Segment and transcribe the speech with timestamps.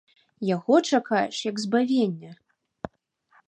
[0.55, 2.31] Яго чакаеш як збавення.